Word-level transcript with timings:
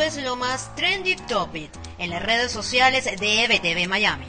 es 0.00 0.22
lo 0.22 0.36
más 0.36 0.74
trendy 0.74 1.16
topic 1.16 1.70
en 1.98 2.10
las 2.10 2.22
redes 2.22 2.52
sociales 2.52 3.04
de 3.04 3.44
EBTV 3.44 3.88
Miami. 3.88 4.26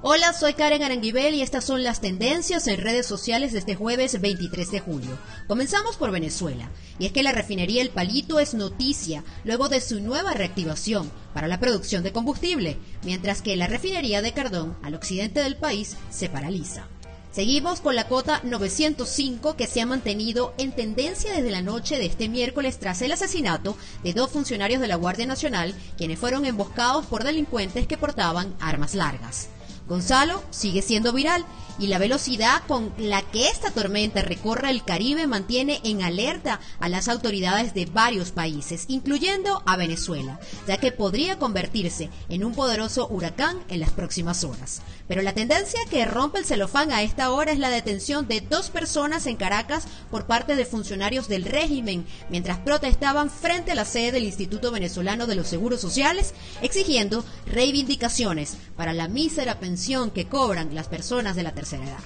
Hola, 0.00 0.32
soy 0.32 0.54
Karen 0.54 0.82
Aranguibel 0.82 1.34
y 1.34 1.42
estas 1.42 1.64
son 1.64 1.82
las 1.82 2.00
tendencias 2.00 2.66
en 2.66 2.80
redes 2.80 3.04
sociales 3.04 3.52
de 3.52 3.58
este 3.58 3.74
jueves 3.74 4.20
23 4.20 4.70
de 4.70 4.80
julio. 4.80 5.18
Comenzamos 5.48 5.96
por 5.96 6.12
Venezuela, 6.12 6.70
y 6.98 7.06
es 7.06 7.12
que 7.12 7.22
la 7.22 7.32
refinería 7.32 7.82
El 7.82 7.90
Palito 7.90 8.38
es 8.38 8.54
noticia 8.54 9.22
luego 9.44 9.68
de 9.68 9.80
su 9.80 10.00
nueva 10.00 10.32
reactivación 10.32 11.10
para 11.34 11.48
la 11.48 11.60
producción 11.60 12.02
de 12.02 12.12
combustible, 12.12 12.78
mientras 13.02 13.42
que 13.42 13.56
la 13.56 13.66
refinería 13.66 14.22
de 14.22 14.32
Cardón, 14.32 14.78
al 14.82 14.94
occidente 14.94 15.40
del 15.40 15.56
país, 15.56 15.96
se 16.10 16.28
paraliza. 16.28 16.88
Seguimos 17.30 17.80
con 17.80 17.94
la 17.94 18.08
cota 18.08 18.40
905 18.42 19.54
que 19.54 19.66
se 19.66 19.80
ha 19.80 19.86
mantenido 19.86 20.54
en 20.56 20.72
tendencia 20.72 21.32
desde 21.32 21.50
la 21.50 21.60
noche 21.60 21.98
de 21.98 22.06
este 22.06 22.28
miércoles 22.28 22.78
tras 22.78 23.02
el 23.02 23.12
asesinato 23.12 23.76
de 24.02 24.14
dos 24.14 24.30
funcionarios 24.30 24.80
de 24.80 24.88
la 24.88 24.96
Guardia 24.96 25.26
Nacional 25.26 25.74
quienes 25.96 26.18
fueron 26.18 26.46
emboscados 26.46 27.04
por 27.06 27.24
delincuentes 27.24 27.86
que 27.86 27.98
portaban 27.98 28.54
armas 28.60 28.94
largas. 28.94 29.50
Gonzalo 29.88 30.42
sigue 30.50 30.82
siendo 30.82 31.12
viral 31.12 31.44
y 31.78 31.86
la 31.86 31.98
velocidad 31.98 32.62
con 32.66 32.92
la 32.98 33.22
que 33.22 33.48
esta 33.48 33.70
tormenta 33.70 34.22
recorre 34.22 34.70
el 34.70 34.84
Caribe 34.84 35.26
mantiene 35.26 35.80
en 35.84 36.02
alerta 36.02 36.60
a 36.80 36.88
las 36.88 37.08
autoridades 37.08 37.72
de 37.72 37.86
varios 37.86 38.32
países, 38.32 38.84
incluyendo 38.88 39.62
a 39.64 39.76
Venezuela, 39.76 40.40
ya 40.66 40.78
que 40.78 40.92
podría 40.92 41.38
convertirse 41.38 42.10
en 42.28 42.44
un 42.44 42.54
poderoso 42.54 43.06
huracán 43.08 43.58
en 43.68 43.80
las 43.80 43.92
próximas 43.92 44.44
horas. 44.44 44.82
Pero 45.06 45.22
la 45.22 45.34
tendencia 45.34 45.80
que 45.88 46.04
rompe 46.04 46.40
el 46.40 46.44
celofán 46.44 46.90
a 46.90 47.02
esta 47.02 47.30
hora 47.30 47.52
es 47.52 47.58
la 47.58 47.70
detención 47.70 48.26
de 48.26 48.40
dos 48.40 48.70
personas 48.70 49.26
en 49.26 49.36
Caracas 49.36 49.86
por 50.10 50.26
parte 50.26 50.56
de 50.56 50.66
funcionarios 50.66 51.28
del 51.28 51.44
régimen 51.44 52.06
mientras 52.28 52.58
protestaban 52.58 53.30
frente 53.30 53.72
a 53.72 53.74
la 53.74 53.84
sede 53.84 54.12
del 54.12 54.24
Instituto 54.24 54.70
Venezolano 54.70 55.26
de 55.26 55.36
los 55.36 55.46
Seguros 55.46 55.80
Sociales, 55.80 56.34
exigiendo 56.60 57.24
reivindicaciones 57.46 58.56
para 58.76 58.92
la 58.92 59.08
mísera 59.08 59.60
pensión 59.78 60.10
que 60.10 60.26
cobran 60.26 60.74
las 60.74 60.88
personas 60.88 61.36
de 61.36 61.44
la 61.44 61.54
tercera 61.54 61.84
edad. 61.84 62.00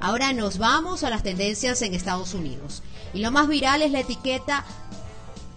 Ahora 0.00 0.32
nos 0.32 0.56
vamos 0.56 1.04
a 1.04 1.10
las 1.10 1.22
tendencias 1.22 1.82
en 1.82 1.92
Estados 1.92 2.32
Unidos. 2.32 2.82
Y 3.12 3.18
lo 3.18 3.30
más 3.30 3.48
viral 3.48 3.82
es 3.82 3.90
la 3.90 4.00
etiqueta 4.00 4.64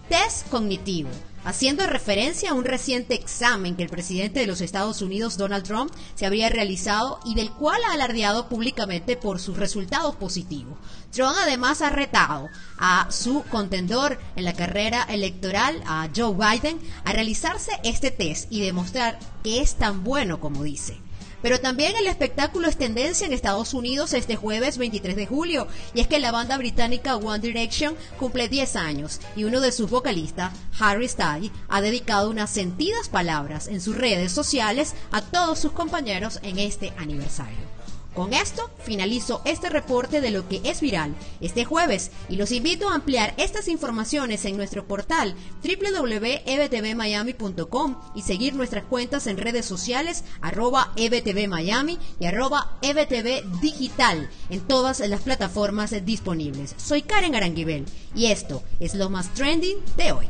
test 0.09 0.49
cognitivo, 0.49 1.09
haciendo 1.45 1.87
referencia 1.87 2.49
a 2.49 2.55
un 2.55 2.65
reciente 2.65 3.15
examen 3.15 3.77
que 3.77 3.83
el 3.83 3.89
presidente 3.89 4.41
de 4.41 4.47
los 4.47 4.59
Estados 4.59 5.01
Unidos, 5.01 5.37
Donald 5.37 5.63
Trump, 5.63 5.93
se 6.15 6.25
habría 6.25 6.49
realizado 6.49 7.21
y 7.23 7.35
del 7.35 7.51
cual 7.51 7.79
ha 7.87 7.93
alardeado 7.93 8.49
públicamente 8.49 9.15
por 9.15 9.39
sus 9.39 9.55
resultados 9.55 10.17
positivos. 10.17 10.77
Trump 11.13 11.37
además 11.41 11.81
ha 11.81 11.89
retado 11.89 12.49
a 12.79 13.07
su 13.11 13.43
contendor 13.43 14.19
en 14.35 14.43
la 14.43 14.51
carrera 14.51 15.03
electoral, 15.03 15.81
a 15.87 16.09
Joe 16.13 16.35
Biden, 16.35 16.81
a 17.05 17.13
realizarse 17.13 17.71
este 17.85 18.11
test 18.11 18.51
y 18.51 18.59
demostrar 18.59 19.17
que 19.41 19.61
es 19.61 19.75
tan 19.75 20.03
bueno 20.03 20.41
como 20.41 20.63
dice. 20.63 20.99
Pero 21.41 21.59
también 21.59 21.95
el 21.95 22.07
espectáculo 22.07 22.67
es 22.67 22.77
tendencia 22.77 23.25
en 23.25 23.33
Estados 23.33 23.73
Unidos 23.73 24.13
este 24.13 24.35
jueves 24.35 24.77
23 24.77 25.15
de 25.15 25.27
julio, 25.27 25.67
y 25.93 26.01
es 26.01 26.07
que 26.07 26.19
la 26.19 26.31
banda 26.31 26.57
británica 26.57 27.15
One 27.15 27.39
Direction 27.39 27.95
cumple 28.19 28.47
10 28.47 28.75
años 28.75 29.19
y 29.35 29.43
uno 29.43 29.59
de 29.59 29.71
sus 29.71 29.89
vocalistas, 29.89 30.53
Harry 30.79 31.07
Styles, 31.07 31.51
ha 31.67 31.81
dedicado 31.81 32.29
unas 32.29 32.49
sentidas 32.49 33.09
palabras 33.09 33.67
en 33.67 33.81
sus 33.81 33.97
redes 33.97 34.31
sociales 34.31 34.93
a 35.11 35.21
todos 35.21 35.59
sus 35.59 35.71
compañeros 35.71 36.39
en 36.43 36.59
este 36.59 36.93
aniversario. 36.97 37.80
Con 38.15 38.33
esto 38.33 38.71
finalizo 38.83 39.41
este 39.45 39.69
reporte 39.69 40.19
de 40.19 40.31
lo 40.31 40.49
que 40.49 40.59
es 40.65 40.81
viral 40.81 41.15
este 41.39 41.63
jueves 41.63 42.11
y 42.27 42.35
los 42.35 42.51
invito 42.51 42.89
a 42.89 42.95
ampliar 42.95 43.33
estas 43.37 43.69
informaciones 43.69 44.43
en 44.43 44.57
nuestro 44.57 44.85
portal 44.85 45.33
www.ebtvmiami.com 45.63 47.95
y 48.13 48.23
seguir 48.23 48.55
nuestras 48.55 48.83
cuentas 48.83 49.27
en 49.27 49.37
redes 49.37 49.65
sociales 49.65 50.25
arroba 50.41 50.91
ebtvmiami 50.97 51.97
y 52.19 52.25
arroba 52.25 52.77
ebtvdigital 52.81 54.29
en 54.49 54.59
todas 54.67 54.99
las 54.99 55.21
plataformas 55.21 55.95
disponibles. 56.05 56.75
Soy 56.77 57.03
Karen 57.03 57.35
Aranguibel 57.35 57.85
y 58.13 58.25
esto 58.25 58.61
es 58.81 58.93
lo 58.93 59.09
más 59.09 59.33
trending 59.33 59.77
de 59.95 60.11
hoy. 60.11 60.27